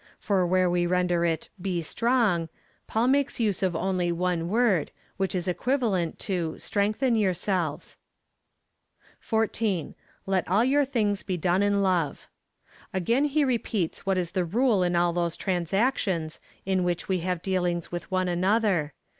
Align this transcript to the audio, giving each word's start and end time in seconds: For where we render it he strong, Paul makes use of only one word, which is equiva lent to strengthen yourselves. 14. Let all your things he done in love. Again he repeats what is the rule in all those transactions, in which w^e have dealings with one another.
For 0.17 0.47
where 0.47 0.67
we 0.67 0.87
render 0.87 1.25
it 1.25 1.49
he 1.63 1.83
strong, 1.83 2.49
Paul 2.87 3.07
makes 3.07 3.39
use 3.39 3.61
of 3.61 3.75
only 3.75 4.11
one 4.11 4.49
word, 4.49 4.89
which 5.17 5.35
is 5.35 5.47
equiva 5.47 5.91
lent 5.91 6.17
to 6.25 6.57
strengthen 6.57 7.13
yourselves. 7.15 7.97
14. 9.19 9.93
Let 10.25 10.47
all 10.47 10.63
your 10.65 10.85
things 10.85 11.23
he 11.27 11.37
done 11.37 11.61
in 11.61 11.83
love. 11.83 12.27
Again 12.91 13.25
he 13.25 13.45
repeats 13.45 14.03
what 14.03 14.17
is 14.17 14.31
the 14.31 14.43
rule 14.43 14.81
in 14.81 14.95
all 14.95 15.13
those 15.13 15.37
transactions, 15.37 16.39
in 16.65 16.83
which 16.83 17.05
w^e 17.05 17.21
have 17.21 17.43
dealings 17.43 17.91
with 17.91 18.09
one 18.09 18.27
another. 18.27 18.93